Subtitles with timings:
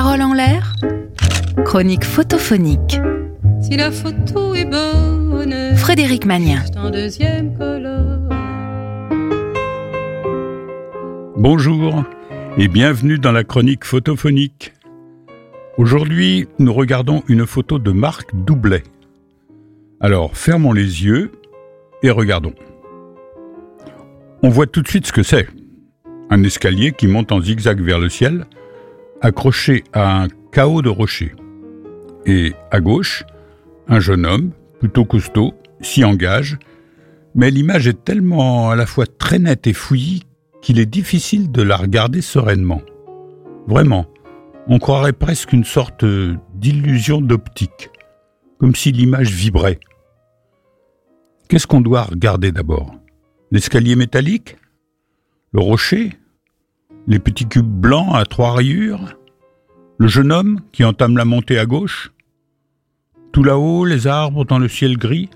[0.00, 0.74] Parole en l'air
[1.64, 3.00] Chronique photophonique.
[3.60, 6.62] Si la photo est bonne, Frédéric Magnien.
[6.64, 7.52] c'est en deuxième.
[11.36, 12.04] Bonjour
[12.58, 14.72] et bienvenue dans la chronique photophonique.
[15.78, 18.84] Aujourd'hui, nous regardons une photo de Marc Doublet.
[19.98, 21.32] Alors, fermons les yeux
[22.04, 22.54] et regardons.
[24.44, 25.48] On voit tout de suite ce que c'est.
[26.30, 28.46] Un escalier qui monte en zigzag vers le ciel,
[29.20, 31.34] accroché à un chaos de rochers.
[32.26, 33.24] Et à gauche,
[33.88, 34.50] un jeune homme,
[34.80, 36.58] plutôt costaud, s'y engage,
[37.34, 40.24] mais l'image est tellement à la fois très nette et fouillie
[40.60, 42.82] qu'il est difficile de la regarder sereinement.
[43.66, 44.06] Vraiment,
[44.66, 46.04] on croirait presque une sorte
[46.54, 47.90] d'illusion d'optique,
[48.58, 49.78] comme si l'image vibrait.
[51.48, 52.94] Qu'est-ce qu'on doit regarder d'abord?
[53.50, 54.56] L'escalier métallique?
[55.52, 56.12] Le rocher?
[57.10, 59.16] Les petits cubes blancs à trois rayures
[59.96, 62.12] Le jeune homme qui entame la montée à gauche
[63.32, 65.30] Tout là-haut, les arbres dans le ciel gris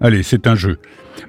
[0.00, 0.78] Allez, c'est un jeu.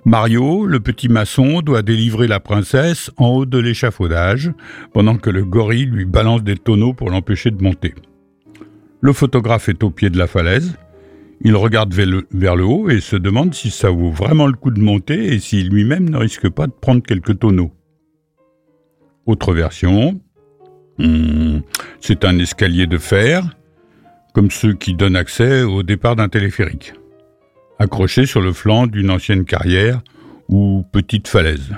[0.04, 4.52] Mario, le petit maçon, doit délivrer la princesse en haut de l'échafaudage,
[4.94, 7.94] pendant que le gorille lui balance des tonneaux pour l'empêcher de monter.
[9.00, 10.76] Le photographe est au pied de la falaise.
[11.42, 14.82] Il regarde vers le, haut et se demande si ça vaut vraiment le coup de
[14.82, 17.72] monter et s'il lui-même ne risque pas de prendre quelques tonneaux.
[19.26, 20.20] Autre version.
[20.98, 21.60] Hmm,
[22.00, 23.44] c'est un escalier de fer,
[24.34, 26.94] comme ceux qui donnent accès au départ d'un téléphérique
[27.80, 30.02] accroché sur le flanc d'une ancienne carrière
[30.50, 31.76] ou petite falaise.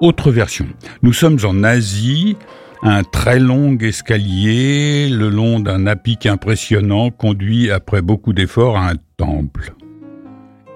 [0.00, 0.66] Autre version.
[1.02, 2.36] Nous sommes en Asie,
[2.82, 8.96] un très long escalier le long d'un apic impressionnant conduit après beaucoup d'efforts à un
[9.16, 9.74] temple.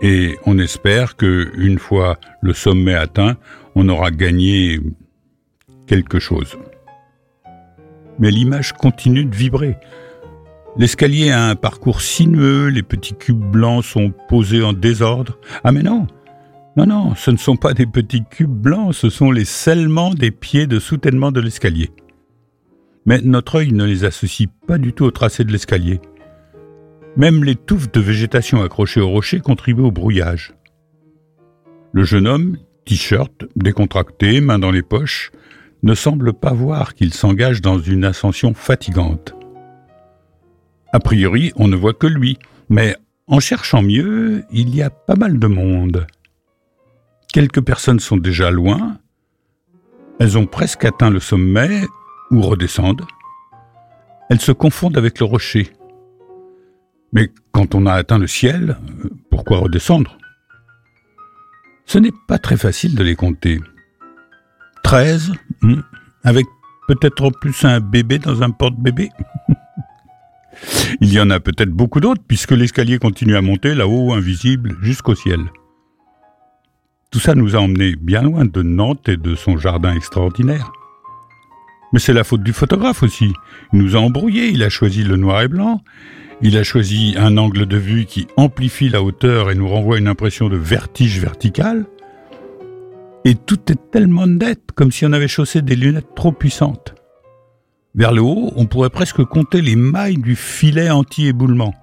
[0.00, 3.36] Et on espère que, une fois le sommet atteint,
[3.76, 4.80] on aura gagné
[5.86, 6.56] quelque chose.
[8.18, 9.76] Mais l'image continue de vibrer.
[10.78, 15.38] L'escalier a un parcours sinueux, les petits cubes blancs sont posés en désordre.
[15.62, 16.06] Ah mais non
[16.76, 20.30] Non, non, ce ne sont pas des petits cubes blancs, ce sont les scellements des
[20.30, 21.90] pieds de soutènement de l'escalier.
[23.04, 26.00] Mais notre œil ne les associe pas du tout au tracé de l'escalier.
[27.16, 30.54] Même les touffes de végétation accrochées au rocher contribuent au brouillage.
[31.92, 35.30] Le jeune homme, t-shirt, décontracté, main dans les poches,
[35.82, 39.34] ne semble pas voir qu'il s'engage dans une ascension fatigante.
[40.92, 42.38] A priori, on ne voit que lui,
[42.70, 42.96] mais
[43.26, 46.06] en cherchant mieux, il y a pas mal de monde.
[47.32, 48.98] Quelques personnes sont déjà loin,
[50.18, 51.82] elles ont presque atteint le sommet
[52.30, 53.04] ou redescendent.
[54.30, 55.70] Elles se confondent avec le rocher.
[57.12, 58.78] Mais quand on a atteint le ciel,
[59.30, 60.16] pourquoi redescendre?
[61.96, 63.58] Ce n'est pas très facile de les compter.
[64.82, 65.80] Treize, hmm,
[66.24, 66.44] avec
[66.88, 69.08] peut-être plus un bébé dans un porte-bébé
[71.00, 75.14] Il y en a peut-être beaucoup d'autres, puisque l'escalier continue à monter là-haut, invisible, jusqu'au
[75.14, 75.40] ciel.
[77.10, 80.70] Tout ça nous a emmenés bien loin de Nantes et de son jardin extraordinaire.
[81.94, 83.32] Mais c'est la faute du photographe aussi.
[83.72, 85.80] Il nous a embrouillés, il a choisi le noir et blanc,
[86.42, 90.08] il a choisi un angle de vue qui amplifie la hauteur et nous renvoie une
[90.08, 91.86] impression de vertige vertical.
[93.24, 96.94] Et tout est tellement net, comme si on avait chaussé des lunettes trop puissantes.
[97.94, 101.74] Vers le haut, on pourrait presque compter les mailles du filet anti-éboulement.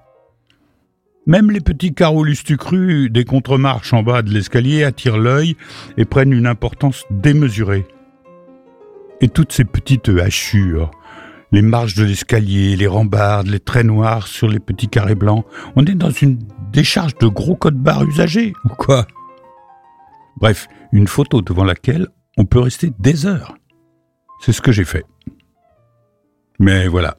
[1.26, 5.56] Même les petits carreaux lustucrus des contremarches en bas de l'escalier attirent l'œil
[5.98, 7.86] et prennent une importance démesurée.
[9.22, 10.92] Et toutes ces petites hachures,
[11.54, 15.86] les marches de l'escalier, les rambardes, les traits noirs sur les petits carrés blancs, on
[15.86, 16.40] est dans une
[16.72, 19.06] décharge de gros codes barres usagés, ou quoi?
[20.38, 23.56] Bref, une photo devant laquelle on peut rester des heures.
[24.42, 25.06] C'est ce que j'ai fait.
[26.60, 27.18] Mais voilà,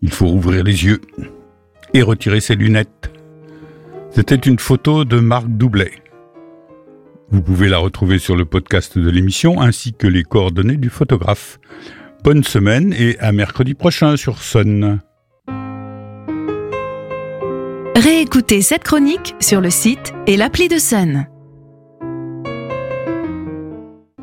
[0.00, 1.02] il faut ouvrir les yeux
[1.92, 3.12] et retirer ses lunettes.
[4.12, 5.92] C'était une photo de Marc Doublet.
[7.28, 11.60] Vous pouvez la retrouver sur le podcast de l'émission ainsi que les coordonnées du photographe.
[12.26, 14.98] Bonne semaine et à mercredi prochain sur Sun.
[17.94, 21.28] Réécoutez cette chronique sur le site et l'appli de Sun.